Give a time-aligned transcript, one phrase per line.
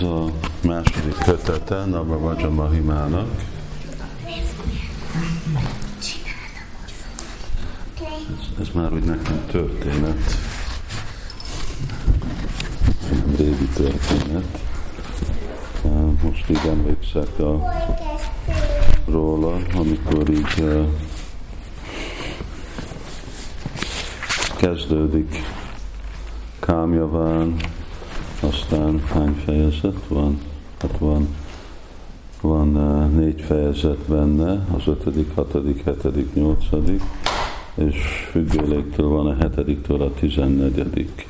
[0.00, 0.30] Ez a
[0.62, 3.28] második kötete Navavaja Mahimának.
[7.96, 10.36] Ez, ez már úgy nekem történet.
[13.36, 14.58] Régi történet.
[16.22, 17.72] Most így emlékszek a,
[19.06, 20.64] róla, amikor így
[24.56, 25.42] kezdődik
[26.60, 27.56] Kámjaván,
[28.40, 30.40] aztán hány fejezet van?
[30.80, 31.28] Hát van,
[32.40, 37.02] van uh, négy fejezet benne, az ötödik, hatodik, hetedik, nyolcadik,
[37.74, 37.96] és
[38.30, 41.28] függőléktől van a hetediktől a tizennegyedik.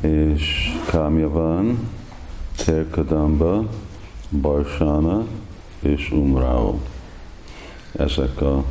[0.00, 1.78] És Kámja van,
[2.64, 3.68] Terkadamba,
[4.40, 5.26] Barsana
[5.80, 6.78] és Umrao.
[7.92, 8.64] Ezek a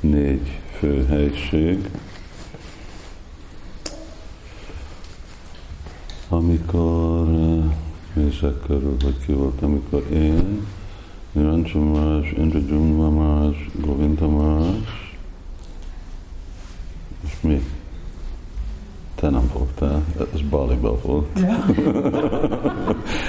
[0.00, 1.90] négy fő helység.
[6.28, 7.26] Amikor
[8.14, 10.66] nézek körül, hogy ki volt, amikor én,
[11.32, 12.32] Niranjan Maharaj,
[12.78, 14.80] Maharaj, Govinda Maharaj,
[17.24, 17.62] és mi?
[19.14, 21.38] Te nem voltál, ez Baliba volt.
[21.40, 21.54] Ja.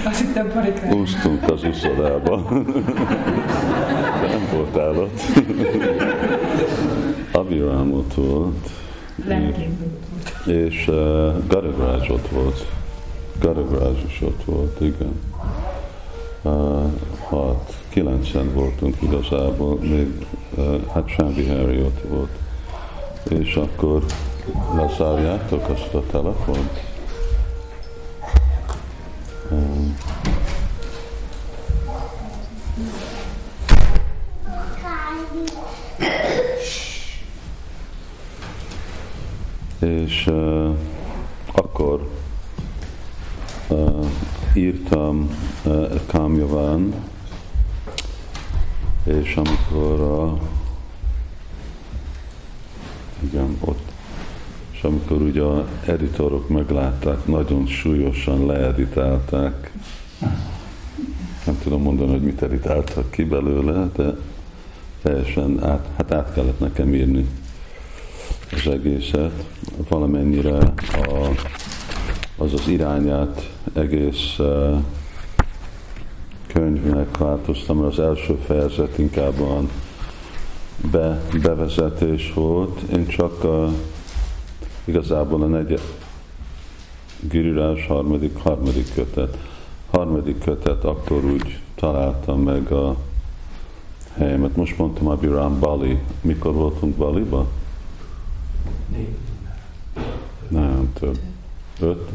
[0.09, 0.93] Azt hittem Barikán.
[0.93, 2.43] Úsztunk az uszodába.
[4.21, 5.21] De nem voltál ott.
[7.41, 8.69] Abiram ott volt.
[10.45, 12.65] És uh, Gadagraj ott volt.
[13.39, 15.21] Gadagraj is ott volt, igen.
[16.41, 16.91] Uh,
[17.27, 22.37] hat, kilencen voltunk igazából, még uh, hát Sámbi Harry ott volt.
[23.29, 24.03] És akkor
[24.75, 26.83] lezárjátok azt a telefont?
[39.79, 40.75] És uh,
[41.51, 42.14] akkor
[44.55, 45.29] írtam
[45.65, 46.93] uh, Kamjaván,
[49.03, 50.37] és amikor a,
[53.23, 53.91] igen, ott,
[54.71, 59.71] és amikor ugye a editorok meglátták, nagyon súlyosan leeditálták,
[61.45, 64.15] nem tudom mondani, hogy mit editáltak ki belőle, de
[65.01, 67.27] teljesen át, hát át kellett nekem írni
[68.51, 69.45] az egészet,
[69.89, 70.57] valamennyire
[70.91, 71.29] a,
[72.37, 74.77] az az irányát egész uh,
[76.47, 79.61] könyvnek változtam, mert az első fejezet inkább a
[80.91, 82.81] be, bevezetés volt.
[82.81, 83.69] Én csak a,
[84.85, 85.81] igazából a negyed
[87.29, 89.37] Girirás harmadik, harmadik kötet.
[89.89, 92.95] Harmadik kötet akkor úgy találtam meg a
[94.13, 94.55] helyemet.
[94.55, 95.99] Most mondtam Abiram Bali.
[96.21, 97.47] Mikor voltunk Baliba?
[100.49, 101.17] Nem, több.
[101.79, 102.09] Öt?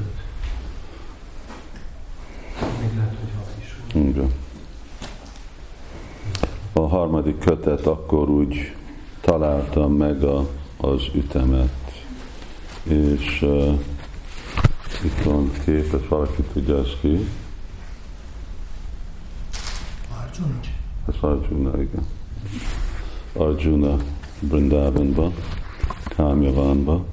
[3.94, 4.32] Igen.
[6.72, 8.74] A harmadik kötet akkor úgy
[9.20, 12.04] találtam meg a, az ütemet,
[12.82, 13.78] és uh,
[15.04, 17.28] itt van kép, ezt valaki tudja ezt ki.
[20.20, 20.60] Arjuna?
[21.08, 22.06] Ez Arjuna, igen.
[23.32, 23.96] Arjuna
[24.40, 25.32] Brindavanba,
[26.04, 27.04] Kámjavánba.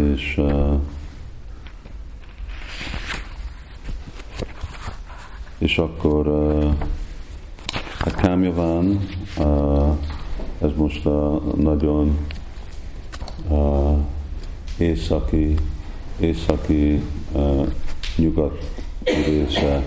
[0.00, 0.40] És
[5.58, 6.26] és akkor
[8.04, 9.08] a Kámjaván,
[10.60, 12.18] ez most a nagyon
[14.78, 15.54] északi,
[16.20, 17.02] északi
[18.16, 18.70] nyugat
[19.04, 19.82] része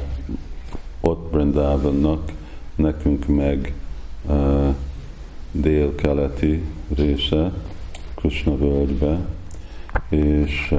[1.01, 2.31] ott Brindavannak,
[2.75, 3.73] nekünk meg
[5.51, 6.63] dél-keleti
[6.95, 7.51] része,
[8.15, 9.25] Krishna völgybe,
[10.13, 10.75] és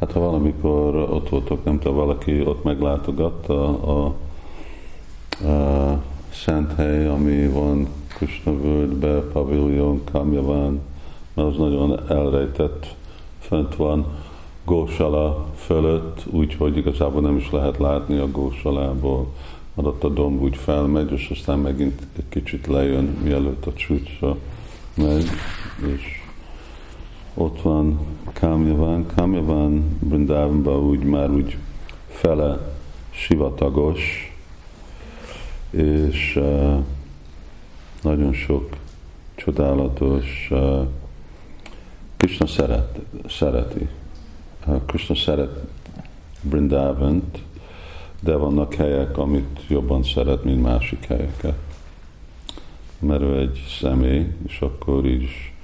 [0.00, 4.14] hát ha valamikor ott voltok, nem tudom, valaki ott meglátogatta a,
[5.44, 10.80] a, a szent hely, ami van Krishna völgybe, paviljon, Kamjaván,
[11.34, 12.94] mert az nagyon elrejtett,
[13.38, 14.06] fent van
[14.64, 19.26] Gósala fölött, úgyhogy igazából nem is lehet látni a Gósalából,
[19.74, 24.36] mert ott a domb úgy felmegy, és aztán megint egy kicsit lejön, mielőtt a csúcsra
[24.94, 25.26] megy,
[25.96, 26.19] és
[27.34, 28.00] ott van
[28.32, 29.06] Kamjaván.
[29.16, 31.56] Kamjaván Brindavanban úgy már úgy
[32.08, 32.74] fele
[33.10, 34.34] sivatagos,
[35.70, 36.78] és uh,
[38.02, 38.76] nagyon sok
[39.34, 40.86] csodálatos uh,
[42.16, 42.98] Krishna szeret,
[43.28, 43.88] szereti.
[44.66, 45.60] Uh, Krishna szeret
[46.42, 47.38] Brindavant,
[48.20, 51.58] de vannak helyek, amit jobban szeret, mint másik helyeket.
[52.98, 55.54] mert ő egy személy, és akkor is,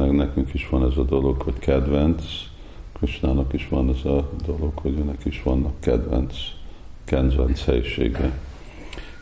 [0.00, 2.22] meg nekünk is van ez a dolog, hogy kedvenc,
[2.92, 6.34] Krisnának is van ez a dolog, hogy őnek is vannak kedvenc,
[7.04, 8.38] kedvenc helysége.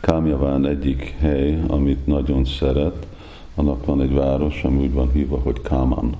[0.01, 3.07] Kámjaván egyik hely, amit nagyon szeret,
[3.55, 6.15] annak van egy város, ami úgy van hívva, hogy Káman.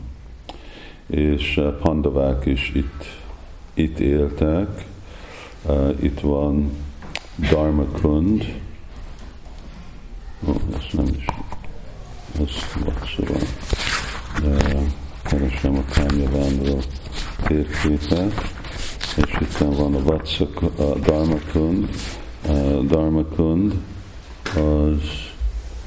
[1.07, 3.03] És eh, pandavák is itt,
[3.73, 4.85] itt éltek,
[5.65, 6.71] uh, itt van
[7.35, 8.55] Dharmakund,
[10.47, 11.25] oh, ez nem is,
[12.39, 12.49] ez
[13.15, 13.88] szóval, de
[15.23, 16.81] keresem a Kámjavánról
[17.47, 18.33] térképet,
[19.15, 21.89] és itt van a Vatsak, a Dharmakund,
[22.47, 23.73] a Dharmakund
[24.55, 25.01] az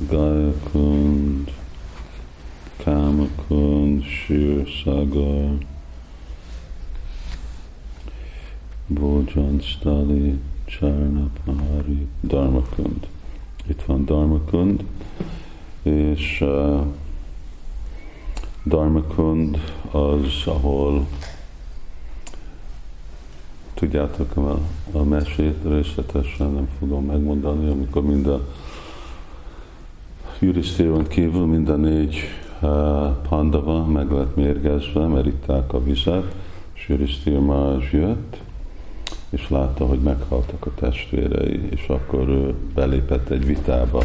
[0.08, 1.52] Gayakund,
[2.84, 5.58] Kamakund, Shir Sagar,
[8.86, 13.06] Bojan Stali, Charnapahari, Dharmakund.
[13.66, 14.84] Itt van Dharmakund,
[15.82, 16.86] és uh,
[18.64, 19.58] Dharmakund
[19.90, 21.06] az, ahol
[23.74, 24.58] tudjátok a,
[24.92, 28.48] a mesét részletesen nem fogom megmondani, amikor mind a
[30.38, 32.16] Jurisztéron kívül mind a négy
[32.60, 32.68] uh,
[33.28, 36.34] pandava meg lett mérgezve, mert itták a vizet,
[36.72, 38.36] és Jurisztér már jött,
[39.30, 44.02] és látta, hogy meghaltak a testvérei, és akkor ő belépett egy vitába.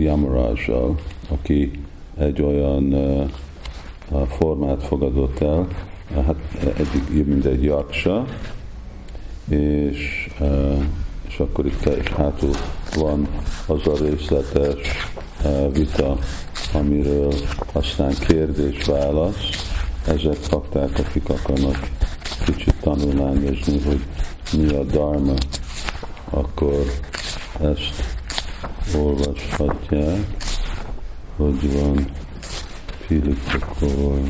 [0.00, 0.98] Yamarajjal,
[1.28, 1.70] aki
[2.18, 2.94] egy olyan
[4.28, 5.68] formát fogadott el,
[6.14, 8.26] hát eddig mint egy jaksa,
[9.48, 10.28] és,
[11.28, 12.50] és akkor itt és hátul
[12.94, 13.28] van
[13.66, 15.08] az a részletes
[15.72, 16.18] vita,
[16.72, 17.34] amiről
[17.72, 19.68] aztán kérdés-válasz.
[20.06, 21.90] Ezek kapták, akik akarnak
[22.44, 24.00] kicsit tanulmányozni, hogy
[24.52, 25.34] mi a dharma,
[26.30, 26.84] akkor
[27.60, 28.09] ezt
[28.94, 30.36] olvashatják,
[31.36, 32.10] hogy van
[33.06, 34.20] Filipokor,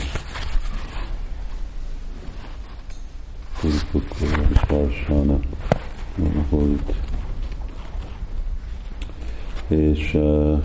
[3.53, 5.39] Filipokor és Varsana,
[6.51, 6.93] itt.
[9.69, 10.63] És uh,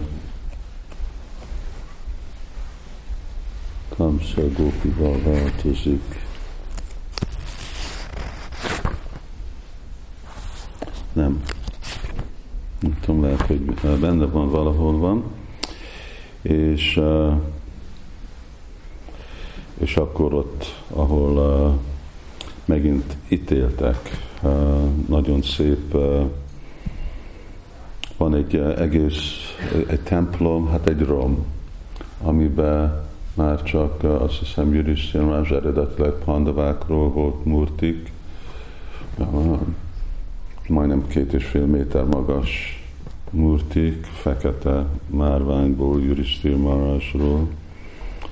[3.96, 6.24] Kamsa Gópival változik.
[11.14, 11.44] Nem,
[12.86, 13.60] nem tudom, lehet, hogy
[14.00, 15.24] benne van valahol van,
[16.42, 17.02] és,
[19.78, 21.80] és akkor ott, ahol
[22.66, 23.98] megint ítéltek,
[25.08, 25.98] nagyon szép,
[28.18, 29.56] van egy egész,
[29.88, 31.46] egy templom, hát egy rom,
[32.22, 33.04] amiben
[33.34, 38.12] már csak azt hiszem Jürisztér más eredetileg pandavákról volt murtik,
[40.68, 42.84] majdnem két és fél méter magas
[43.30, 47.48] murtik, fekete márványból, Jurisztír Marásról,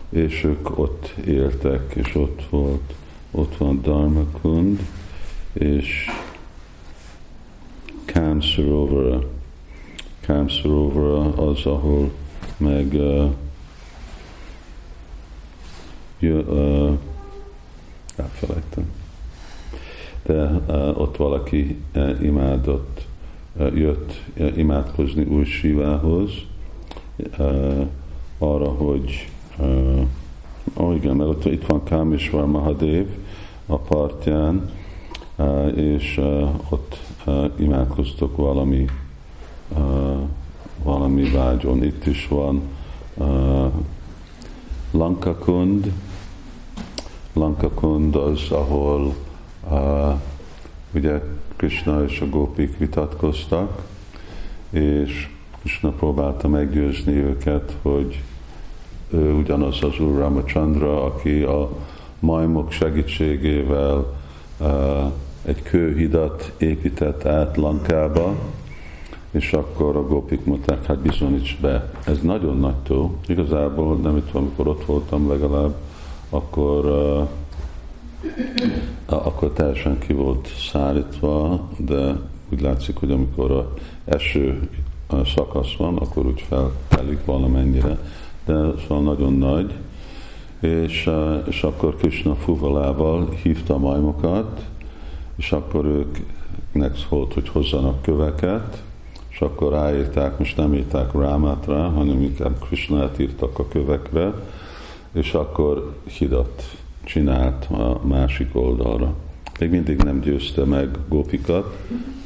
[0.09, 2.93] és ők ott éltek, és ott volt,
[3.31, 4.79] ott van Dharmakund,
[5.53, 6.09] és
[8.05, 9.29] Kamsarovara.
[10.25, 12.11] Kamsarovara az, ahol
[12.57, 13.31] meg uh,
[16.19, 16.97] jö, uh,
[18.15, 18.92] elfelejtem
[20.25, 23.05] de uh, ott valaki uh, imádott,
[23.73, 24.23] jött
[24.55, 26.31] imádkozni új Sivához,
[27.39, 27.87] uh,
[28.37, 29.27] arra, hogy
[30.73, 33.05] oh igen, mert ott, itt van Kámisvar Mahadev
[33.65, 34.69] a partján,
[35.75, 36.21] és
[36.69, 36.99] ott
[37.57, 38.85] imádkoztok valami
[40.83, 41.83] valami vágyon.
[41.83, 42.61] Itt is van
[44.91, 45.91] Lankakund.
[47.33, 49.15] Lankakund az, ahol
[49.69, 50.19] Uh,
[50.93, 51.21] ugye
[51.55, 53.81] Krishna és a gópik vitatkoztak,
[54.69, 55.29] és
[55.59, 58.21] Krishna próbálta meggyőzni őket, hogy
[59.09, 61.69] ő ugyanaz az Úr Ramachandra, aki a
[62.19, 64.13] majmok segítségével
[64.59, 65.11] uh,
[65.45, 68.35] egy kőhidat épített át Lankába,
[69.31, 71.91] és akkor a gópik mondták, hát bizonyíts be.
[72.05, 73.15] Ez nagyon nagy tó.
[73.27, 75.75] Igazából nem itt, amikor ott voltam legalább,
[76.29, 77.27] akkor uh,
[79.05, 82.15] akkor teljesen ki volt szárítva, de
[82.49, 83.73] úgy látszik, hogy amikor a
[84.05, 84.69] eső
[85.35, 87.97] szakasz van, akkor úgy feltelik valamennyire,
[88.45, 89.73] de szóval nagyon nagy,
[90.59, 91.09] és,
[91.47, 94.61] és akkor Krishna fuvalával hívta a majmokat,
[95.35, 98.83] és akkor őknek szólt, hogy hozzanak köveket,
[99.29, 104.33] és akkor ráírták, most nem írták Rámát rá, hanem inkább Krishnát írtak a kövekre,
[105.13, 109.15] és akkor hidat csinált a másik oldalra.
[109.59, 111.77] Még mindig nem győzte meg Gópikat,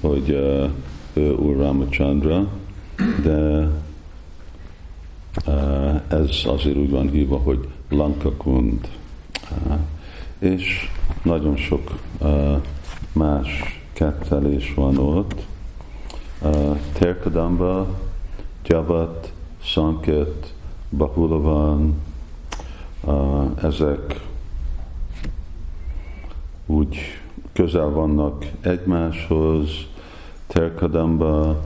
[0.01, 2.47] hogy uh, Úr Ramachandra,
[3.23, 3.69] de
[6.07, 8.87] ez azért úgy van hívva, hogy Lankakund.
[10.39, 10.89] És
[11.23, 11.91] nagyon sok
[13.13, 15.45] más kettelés van ott.
[16.93, 17.87] Terkadamba,
[18.65, 19.31] Javat,
[19.61, 20.53] Sanket,
[20.89, 22.01] Bahulavan,
[23.61, 24.26] ezek
[26.67, 26.97] úgy
[27.53, 29.69] közel vannak egymáshoz,
[30.47, 31.61] Terkadamba,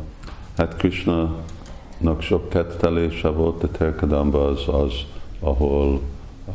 [0.57, 4.93] hát Krishna-nak sok kettelése volt, de Terkadamba az az,
[5.39, 6.01] ahol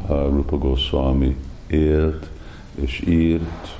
[0.08, 1.36] Rupa Goswami
[1.66, 2.28] élt
[2.74, 3.76] és írt.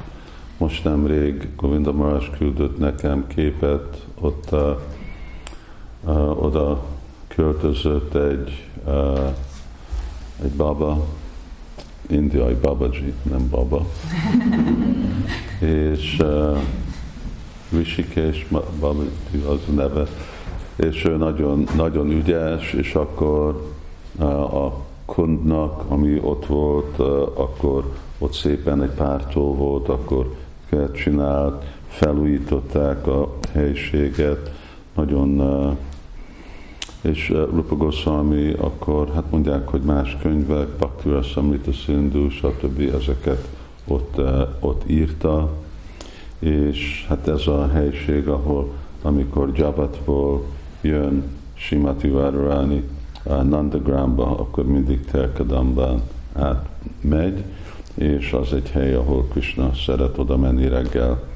[0.59, 4.77] Most nemrég Govinda Maras küldött nekem képet, ott uh,
[6.05, 6.85] uh, oda
[7.29, 9.35] költözött egy, uh,
[10.43, 11.05] egy baba,
[12.09, 13.87] indiai babaji, nem baba,
[15.59, 16.59] és uh,
[17.73, 18.47] Rishikesh
[18.81, 19.11] Babaji
[19.49, 20.07] az a neve,
[20.77, 23.73] és ő nagyon, nagyon ügyes, és akkor
[24.19, 30.35] uh, a kundnak, ami ott volt, uh, akkor ott szépen egy pártó volt, akkor
[30.95, 34.53] csinált, felújították a helyiséget,
[34.95, 35.77] nagyon uh,
[37.07, 42.81] és Rupa Goswami akkor, hát mondják, hogy más könyvek, Bhakti Samrita Sindhu, stb.
[42.95, 43.49] ezeket
[43.87, 44.21] ott,
[44.61, 45.51] ott írta,
[46.39, 48.73] és hát ez a helység, ahol
[49.03, 50.45] amikor Jabatból
[50.81, 52.83] jön Simati Várarani
[53.25, 57.45] Nandagramba, akkor mindig Terkadamban átmegy,
[57.95, 61.36] és az egy hely, ahol Krishna szeret oda menni reggel, uh,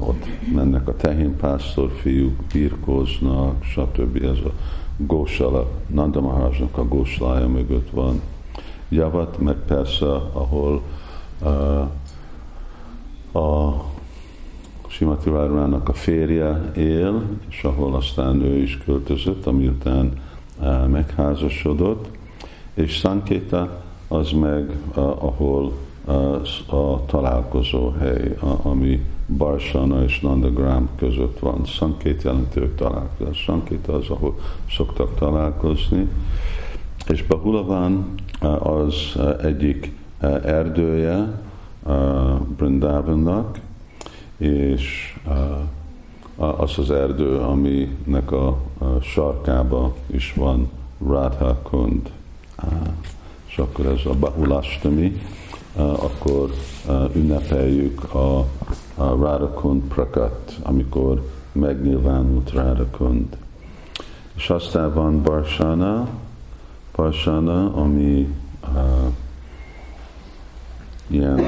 [0.00, 4.24] ott mennek a tehénpásztor fiúk, birkóznak, stb.
[4.24, 4.52] Ez a
[4.96, 8.20] Gósala, Nanda a góslája mögött van.
[8.88, 10.82] Javat, meg persze, ahol
[11.42, 11.80] uh,
[13.42, 13.84] a
[14.86, 20.12] Simati Várvának a férje él, és ahol aztán ő is költözött, amiután
[20.60, 22.08] uh, megházasodott,
[22.74, 25.72] és Sankéta az meg, uh, ahol
[26.66, 31.64] a találkozó hely, ami Barsana és Nandagram között van.
[31.64, 33.38] Sankét jelenti, hogy találkozás.
[33.38, 34.38] Sankét az, ahol
[34.70, 36.08] szoktak találkozni.
[37.08, 38.14] És Bahulaván
[38.58, 39.92] az egyik
[40.44, 41.42] erdője
[42.56, 43.60] Brindavannak,
[44.36, 45.16] és
[46.36, 48.58] az az erdő, aminek a
[49.02, 50.70] sarkába is van
[51.06, 52.10] Radha Kund.
[53.46, 55.20] És akkor ez a Bahulastami,
[55.76, 56.50] akkor
[57.14, 58.38] ünnepeljük a,
[58.94, 63.36] a Radakund Prakat, amikor megnyilvánult Radakund.
[64.34, 66.08] És aztán van Barsana,
[66.96, 69.12] Barsana, ami uh,
[71.06, 71.40] ilyen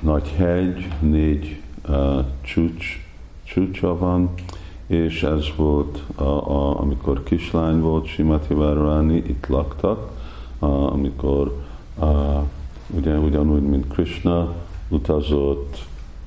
[0.00, 3.06] nagy hegy, négy uh, csúcs,
[3.44, 4.30] csúcsa van,
[4.86, 10.10] és ez volt, a, a, amikor kislány volt Simati Várani, itt laktak,
[10.58, 11.64] a, amikor
[11.98, 12.42] uh,
[12.96, 14.52] ugye ugyanúgy, mint Krishna
[14.88, 15.78] utazott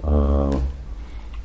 [0.01, 0.53] uh,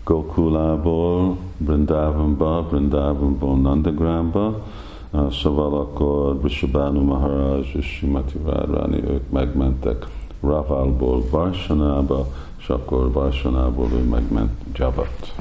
[0.04, 4.64] Gokulából Brindavanba, Brindavanból Nandagramba,
[5.10, 10.06] uh, szóval akkor Vishabhanu Maharaj és Simati Várani, ők megmentek
[10.40, 12.26] Ravalból Varsanába,
[12.58, 15.34] és akkor Varsanából ő megment Jabat.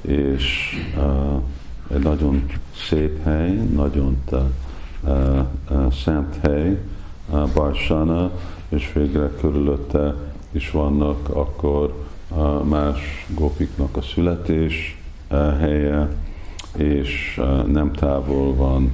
[0.00, 1.42] És uh,
[1.96, 2.44] egy nagyon
[2.88, 4.40] szép hely, nagyon uh,
[5.70, 6.82] uh, szent hely,
[7.30, 8.30] uh, Barsana,
[8.72, 10.14] és végre körülötte
[10.50, 11.94] is vannak akkor
[12.64, 14.98] más gopiknak a születés
[15.58, 16.08] helye,
[16.76, 18.92] és nem távol van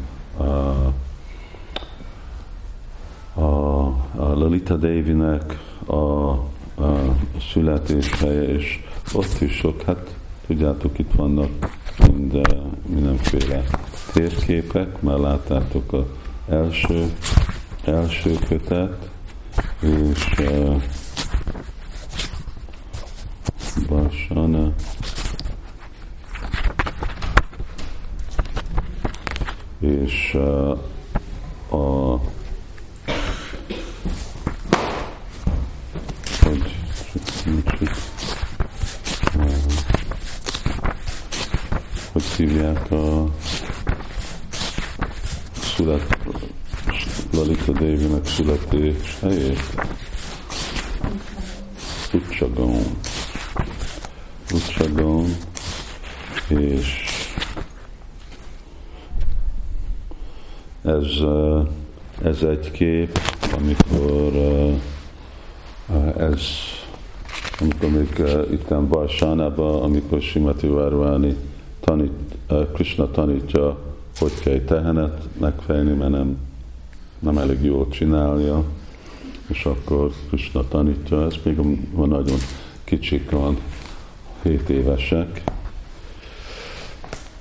[3.35, 6.43] a, Lalita Devinek a, a
[7.53, 10.17] születés helye, és ott is sok, hát
[10.47, 12.41] tudjátok, itt vannak mind,
[12.87, 13.65] mindenféle
[14.13, 16.05] térképek, már láttátok az
[16.49, 17.13] első,
[17.85, 19.11] első kötet,
[19.81, 20.83] és uh,
[23.89, 24.75] Basana
[29.81, 30.79] és uh,
[31.71, 32.21] a
[36.41, 36.75] hogy
[42.13, 43.29] hogy hívják a
[45.61, 46.18] szület
[47.69, 49.61] Lalita Devi-nek születés helyét.
[52.13, 52.81] Utsagon.
[54.55, 55.25] Utsagon.
[56.49, 57.05] És
[60.83, 61.07] ez,
[62.23, 63.19] ez egy kép,
[63.59, 64.33] amikor
[66.17, 66.43] ez
[67.61, 71.37] amikor még itt Bajsánában, amikor Simati Várváni
[71.81, 72.13] tanít,
[72.73, 73.79] Krishna tanítja,
[74.19, 76.48] hogy kell tehenet megfejni, mert nem,
[77.19, 78.65] nem elég jól csinálja,
[79.47, 81.57] és akkor Krishna tanítja, ez még
[81.93, 82.39] van nagyon
[82.85, 83.59] kicsik van,
[84.43, 85.43] 7 évesek,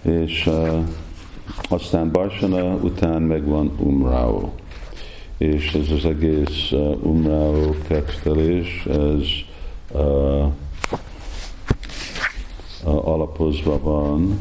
[0.01, 0.86] és uh,
[1.69, 4.50] aztán Barsana után megvan Umrao.
[5.38, 9.27] És ez az egész uh, Umrao kettelés, ez
[9.91, 10.46] uh,
[12.84, 14.39] uh, alapozva van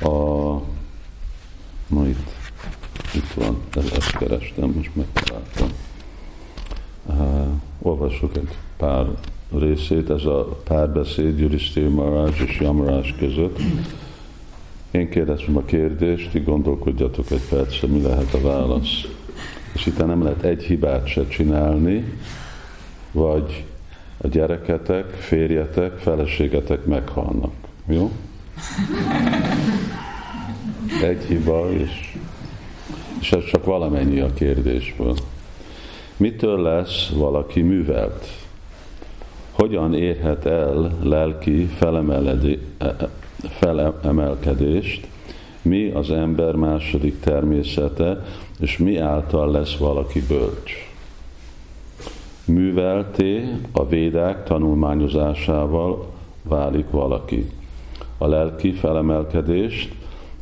[0.00, 0.60] a
[1.88, 2.39] ma itt,
[3.14, 3.56] itt van,
[3.96, 5.68] ezt kerestem, most megtaláltam.
[7.06, 7.46] Uh,
[7.82, 9.06] olvasok egy pár
[9.58, 13.58] részét, ez a párbeszéd Jurisztér Marázs és Jamarás között.
[14.90, 19.06] Én kérdezem a kérdést, ti gondolkodjatok egy percre, mi lehet a válasz.
[19.72, 22.04] És itt nem lehet egy hibát se csinálni,
[23.12, 23.64] vagy
[24.16, 27.52] a gyereketek, férjetek, feleségetek meghalnak.
[27.86, 28.12] Jó?
[31.02, 32.16] Egy hiba, és,
[33.20, 35.14] és ez csak valamennyi a kérdésből.
[36.16, 38.26] Mitől lesz valaki művelt?
[39.50, 41.68] Hogyan érhet el lelki
[43.58, 45.06] felemelkedést,
[45.62, 48.24] mi az ember második természete,
[48.60, 50.72] és mi által lesz valaki bölcs.
[52.44, 56.06] Művelté a védák tanulmányozásával
[56.42, 57.50] válik valaki.
[58.18, 59.94] A lelki felemelkedést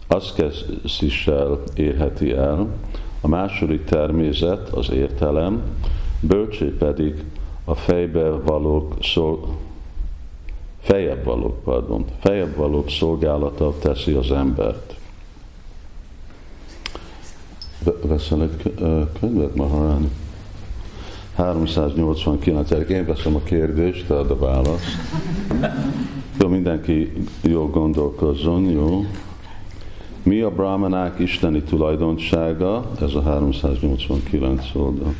[0.08, 2.66] aszkezissel érheti el,
[3.20, 5.62] a második természet az értelem,
[6.20, 7.24] bölcsé pedig
[7.64, 9.56] a fejbe valók szol,
[10.80, 14.96] fejebb valók, pardon, fejebb valók szolgálata teszi az embert.
[18.02, 18.74] Veszel egy
[19.20, 20.10] könyvet, Maharani?
[21.34, 22.70] 389.
[22.90, 24.96] Én veszem a kérdést, te ad a választ.
[26.40, 27.12] Jó, mindenki
[27.42, 29.04] jó gondolkozzon, jó?
[30.28, 32.90] Mi a brahmanák isteni tulajdonsága?
[33.00, 35.14] Ez a 389 oldal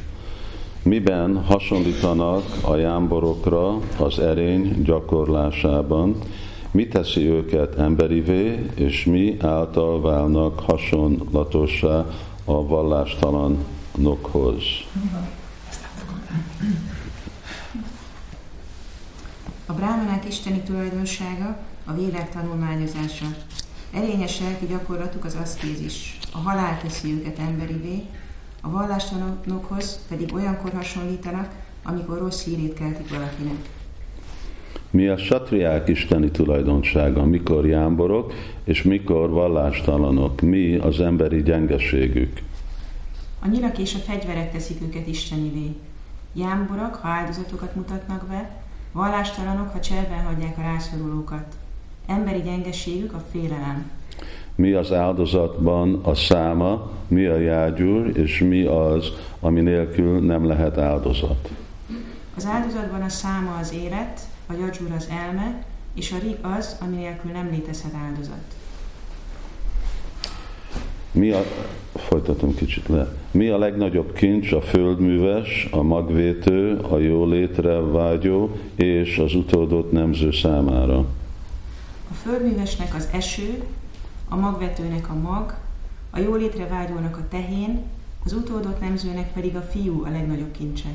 [0.83, 6.17] miben hasonlítanak a jámborokra az erény gyakorlásában,
[6.71, 12.07] mi teszi őket emberivé, és mi által válnak hasonlatossá
[12.45, 14.63] a vallástalanokhoz.
[19.67, 23.27] A brámanák isteni tulajdonsága a védek tanulmányozása.
[23.93, 26.19] Erényes lelki gyakorlatuk az aszkézis.
[26.33, 28.03] A halál teszi őket emberivé,
[28.61, 33.69] a vallástalanokhoz pedig olyankor hasonlítanak, amikor rossz hírét keltik valakinek.
[34.91, 38.33] Mi a satriák isteni tulajdonsága, mikor jámborok,
[38.65, 42.39] és mikor vallástalanok, mi az emberi gyengeségük.
[43.41, 45.77] A nyirak és a fegyverek teszik őket istenivé.
[46.33, 51.57] Jámborok, ha áldozatokat mutatnak be, vallástalanok, ha cserben hagyják a rászorulókat.
[52.09, 53.91] Emberi gyengeségük a félelem
[54.59, 60.79] mi az áldozatban a száma, mi a jágyúr, és mi az, ami nélkül nem lehet
[60.79, 61.49] áldozat.
[62.37, 66.97] Az áldozatban a száma az élet, a jagyúr az elme, és a rig az, ami
[66.97, 68.55] nélkül nem létezhet áldozat.
[71.11, 71.45] Mi a,
[71.95, 73.17] folytatom kicsit le.
[73.31, 80.31] Mi a legnagyobb kincs a földműves, a magvétő, a jólétre vágyó és az utódott nemző
[80.31, 81.07] számára?
[82.11, 83.65] A földművesnek az eső,
[84.29, 85.55] a magvetőnek a mag,
[86.11, 87.83] a jólétre vágyónak a tehén,
[88.25, 90.89] az utódott nemzőnek pedig a fiú a legnagyobb kincse.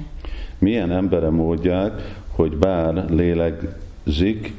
[0.57, 4.53] Milyen embere módják, hogy bár lélegzik,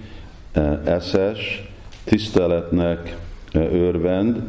[0.53, 1.71] e, eszes,
[2.05, 3.17] tiszteletnek
[3.53, 4.43] e, örvend,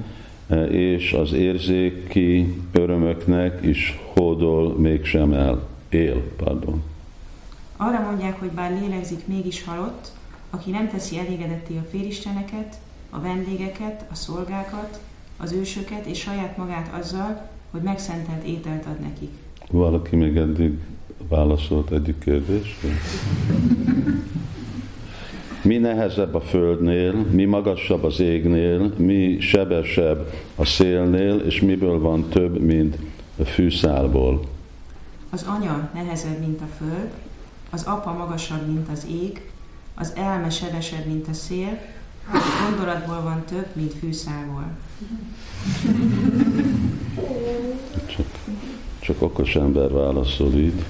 [0.47, 6.83] e, és az érzéki örömöknek is hódol mégsem el, él, pardon.
[7.77, 10.11] Arra mondják, hogy bár lélegzik, mégis halott,
[10.55, 12.75] aki nem teszi elégedetté a félisteneket,
[13.09, 14.99] a vendégeket, a szolgákat,
[15.37, 19.31] az ősöket és saját magát azzal, hogy megszentelt ételt ad nekik.
[19.71, 20.79] Valaki még eddig
[21.29, 22.89] válaszolt egyik kérdésre?
[25.61, 32.29] Mi nehezebb a földnél, mi magasabb az égnél, mi sebesebb a szélnél, és miből van
[32.29, 32.97] több, mint
[33.37, 34.41] a fűszálból?
[35.29, 37.11] Az anya nehezebb, mint a föld,
[37.69, 39.53] az apa magasabb, mint az ég,
[39.95, 41.79] az elme sebesebb, mint a szél,
[42.67, 44.63] Gondolatból van több, mint fűszálból.
[48.05, 48.25] Csak,
[48.99, 50.85] csak okos ember válaszol így.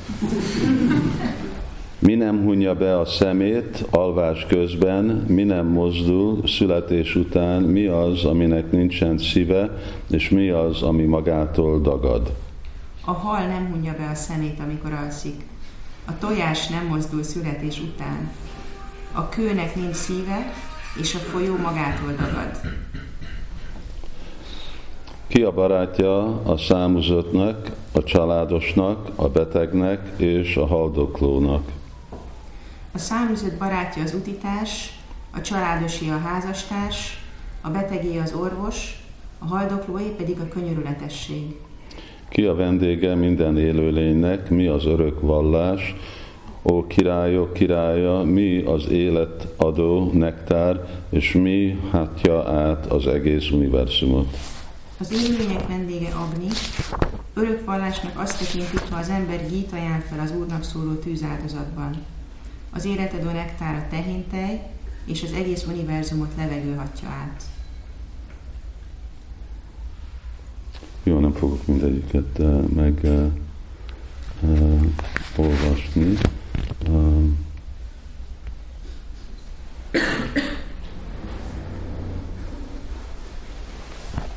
[2.00, 8.24] Mi nem hunja be a szemét alvás közben, mi nem mozdul születés után, mi az,
[8.24, 9.78] aminek nincsen szíve,
[10.10, 12.34] és mi az, ami magától dagad.
[13.06, 15.36] A hal nem hunja be a szemét, amikor alszik.
[16.06, 18.30] A tojás nem mozdul születés után.
[19.16, 20.54] A kőnek nincs szíve,
[21.00, 22.60] és a folyó magától dagad.
[25.28, 31.72] Ki a barátja a számozatnak, a családosnak, a betegnek és a haldoklónak?
[32.92, 35.00] A száműzött barátja az utitás,
[35.32, 37.20] a családosi a házastárs,
[37.62, 39.00] a betegé az orvos,
[39.40, 41.56] a haldoklóé pedig a könyörületesség.
[42.30, 45.96] Ki a vendége minden élőlénynek, mi az örök vallás,
[46.72, 54.38] ó királyok királya, mi az élet adó nektár, és mi hátja át az egész univerzumot.
[55.00, 56.48] Az élőlények vendége Agni,
[57.34, 61.96] örök vallásnak azt tekintik, ha az ember gyít ajánl fel az Úrnak szóló tűzáldozatban.
[62.72, 64.70] Az életedő nektár a tehintej,
[65.06, 67.44] és az egész univerzumot levegő hatja át.
[71.04, 73.32] Jó, nem fogok mindegyiket uh, meg uh,
[74.42, 74.82] uh,
[75.36, 76.18] olvasni.
[76.90, 77.26] Uh,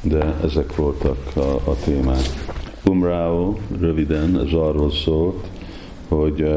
[0.01, 2.23] de ezek voltak a, a témák.
[2.85, 5.47] Umrao röviden ez arról szólt,
[6.09, 6.55] hogy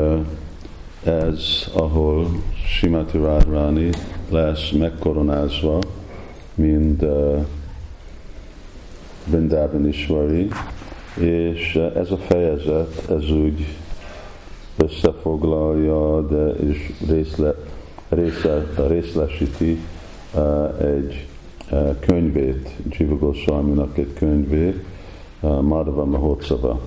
[1.04, 2.28] ez, ahol
[2.66, 3.90] Simati Radharani
[4.30, 5.80] lesz megkoronázva,
[6.54, 7.04] mint
[9.26, 10.48] Vrindavan Iswari,
[11.20, 13.66] és ez a fejezet, ez úgy
[14.92, 17.56] összefoglalja, de és részle,
[18.10, 19.80] részle, részlesíti
[20.34, 21.28] uh, egy
[21.72, 24.84] uh, könyvét, Jiva Goswami-nak egy könyvét,
[25.40, 26.80] Madhava Mahotsava.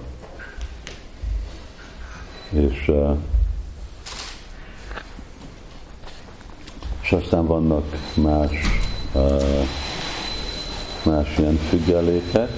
[2.51, 3.17] És uh,
[7.03, 8.51] és aztán vannak más,
[11.05, 12.51] más ilyen függelékek.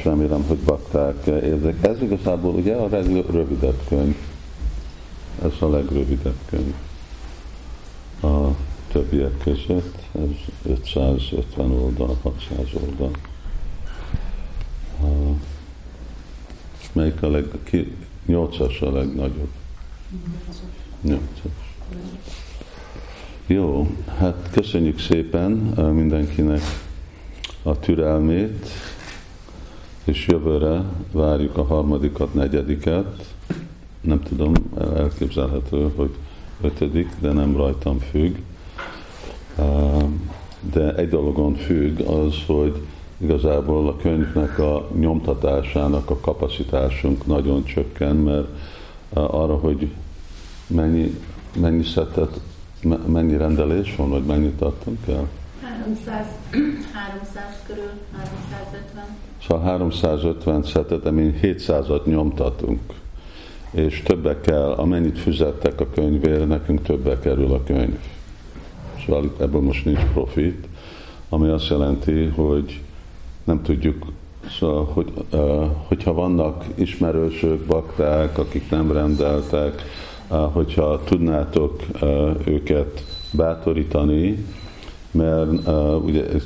[0.00, 1.86] És remélem, hogy bakták érdek.
[1.86, 4.16] Ez igazából ugye a legrövidebb könyv.
[5.42, 6.74] Ez a legrövidebb könyv.
[8.22, 8.56] A
[8.92, 13.10] többiek között ez 550 oldal, 600 oldal.
[16.92, 17.44] Melyik a leg...
[17.64, 19.50] Ki, nyolcas a legnagyobb?
[21.00, 21.52] Nyolcas.
[23.46, 25.50] Jó, hát köszönjük szépen
[25.94, 26.62] mindenkinek
[27.62, 28.68] a türelmét,
[30.10, 33.34] és jövőre várjuk a harmadikat, negyediket.
[34.00, 34.52] Nem tudom,
[34.96, 36.10] elképzelhető, hogy
[36.60, 38.36] ötödik, de nem rajtam függ.
[40.72, 42.82] De egy dologon függ az, hogy
[43.18, 48.48] igazából a könyvnek a nyomtatásának a kapacitásunk nagyon csökken, mert
[49.12, 49.92] arra, hogy
[50.66, 51.20] mennyi,
[51.60, 52.40] mennyi szettet,
[53.06, 55.28] mennyi rendelés van, vagy mennyit adtunk el?
[55.62, 56.26] 300,
[56.92, 59.29] 300 körül, 350.
[59.46, 62.80] Szóval 350 szettet, amin 700-at nyomtatunk.
[63.70, 67.98] És többek kell, amennyit fizettek a könyvért, nekünk többe kerül a könyv.
[69.06, 70.68] Szóval ebből most nincs profit,
[71.28, 72.80] ami azt jelenti, hogy
[73.44, 74.06] nem tudjuk,
[74.58, 75.12] szóval, hogy,
[75.88, 79.82] hogyha vannak ismerősök, bakták, akik nem rendeltek,
[80.28, 81.82] hogyha tudnátok
[82.44, 84.44] őket bátorítani,
[85.10, 86.44] mert uh, ugye ez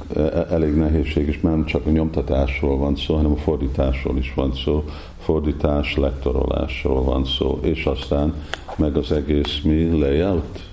[0.50, 4.84] elég nehézség, és nem csak a nyomtatásról van szó, hanem a fordításról is van szó,
[5.18, 8.34] fordítás, lektorolásról van szó, és aztán
[8.76, 10.72] meg az egész mi layout?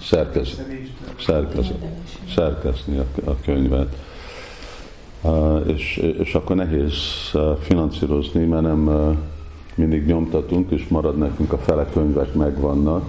[0.00, 1.72] Szerkesztés szerkez,
[2.34, 3.96] szerkeszni a, a könyvet.
[5.22, 6.94] Uh, és, és akkor nehéz
[7.60, 9.16] finanszírozni, mert nem uh,
[9.80, 13.04] mindig nyomtatunk, és marad nekünk a fele könyvek megvannak,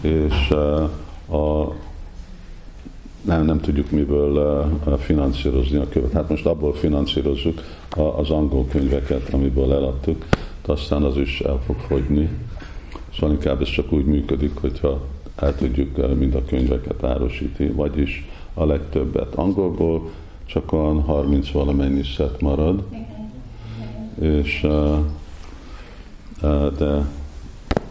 [0.00, 0.50] és
[1.30, 1.74] a,
[3.20, 4.66] nem, nem tudjuk miből
[4.98, 6.12] finanszírozni a követ.
[6.12, 7.60] Hát most abból finanszírozzuk
[8.16, 10.24] az angol könyveket, amiből eladtuk,
[10.66, 12.28] de aztán az is el fog fogyni.
[13.14, 15.00] Szóval inkább ez csak úgy működik, hogyha
[15.36, 20.10] el tudjuk mind a könyveket árosítani, vagyis a legtöbbet angolból,
[20.44, 22.82] csak olyan 30 valamennyi szett marad,
[24.20, 24.66] és
[26.78, 27.04] de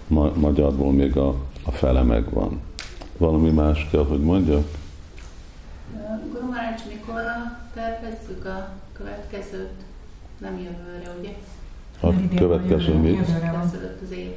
[0.08, 2.62] ma, magyarból még a, a fele megvan.
[3.18, 4.68] Valami más kell, hogy mondjak?
[6.32, 9.74] Guru Marács, mikorra tervezzük a következőt?
[10.38, 11.34] Nem jövőre, ugye?
[12.00, 13.20] A következő mi?
[14.04, 14.32] az év.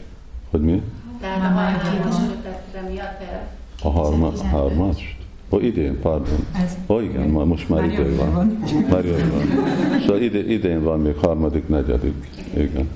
[0.50, 0.82] Hogy mi?
[1.20, 3.42] Tehát a harmadik mi a terv?
[3.82, 5.16] A harma, a harmas?
[5.50, 6.46] Ó, idén, pardon.
[6.86, 8.32] Ó, igen, ma, most már, már idő van.
[8.32, 8.46] van.
[8.90, 10.00] Már jövő van.
[10.00, 12.30] Szóval idén, idén van még harmadik, negyedik.
[12.54, 12.88] Igen.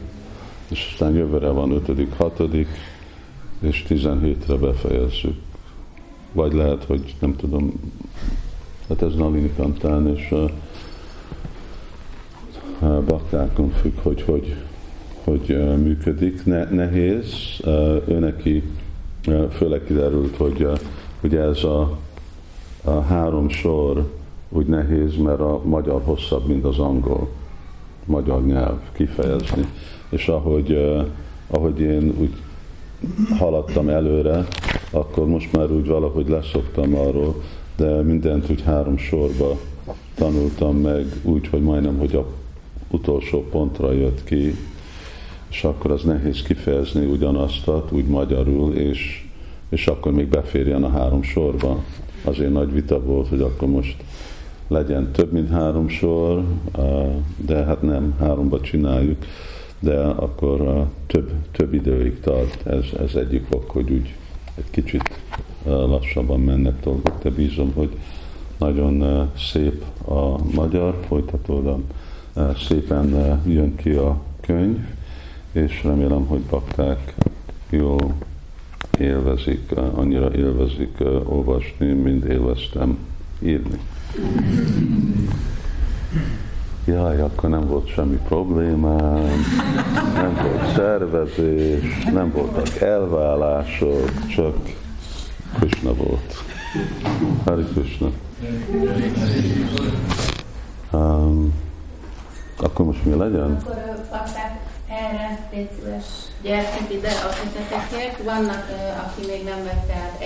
[0.73, 2.69] És aztán jövőre van ötödik, hatodik,
[3.61, 5.37] és 17-re befejezzük.
[6.33, 7.73] Vagy lehet, hogy nem tudom,
[8.89, 10.51] hát ez Nalini Kantán, és uh,
[13.05, 14.57] baktákon függ, hogy hogy,
[15.25, 16.45] hogy működik.
[16.45, 17.61] Ne, nehéz,
[18.07, 18.63] ő neki
[19.51, 20.69] főleg kiderült, hogy
[21.23, 21.99] ugye ez a,
[22.85, 24.11] a három sor
[24.49, 27.29] úgy nehéz, mert a magyar hosszabb, mint az angol
[28.05, 29.67] magyar nyelv kifejezni.
[30.13, 30.79] És ahogy,
[31.47, 32.33] ahogy én úgy
[33.39, 34.47] haladtam előre,
[34.91, 37.43] akkor most már úgy valahogy leszoktam arról,
[37.77, 39.59] de mindent úgy három sorba
[40.15, 42.27] tanultam meg, úgy, hogy majdnem, hogy a
[42.91, 44.55] utolsó pontra jött ki,
[45.51, 49.27] és akkor az nehéz kifejezni ugyanazt, úgy magyarul, és,
[49.69, 51.83] és akkor még beférjen a három sorba.
[52.25, 53.97] Azért nagy vita volt, hogy akkor most
[54.69, 56.45] legyen több, mint három sor,
[57.37, 59.25] de hát nem, háromba csináljuk,
[59.83, 62.67] de akkor több, több időig tart.
[62.67, 64.15] Ez, ez egyik ok, hogy úgy
[64.55, 65.21] egy kicsit
[65.65, 67.97] lassabban mennek dolgok, de bízom, hogy
[68.59, 71.85] nagyon szép a magyar, folytatódom
[72.69, 74.79] szépen jön ki a könyv,
[75.53, 77.15] és remélem, hogy bakták
[77.71, 78.15] jól
[78.99, 82.99] élvezik, annyira élvezik olvasni, mint élveztem
[83.43, 83.79] írni.
[86.85, 89.45] Jaj, akkor nem volt semmi problémám,
[90.15, 94.57] nem volt szervezés, nem voltak elvállások, csak
[95.59, 96.35] Krishna volt.
[97.45, 98.11] Hari Krishna.
[100.93, 101.55] Um,
[102.57, 103.57] akkor most mi legyen?
[103.61, 106.05] Akkor pakták erre, légy szíves,
[106.43, 108.23] gyertek ide a kötetekért.
[108.23, 108.65] Vannak,
[109.07, 110.21] aki még nem vette át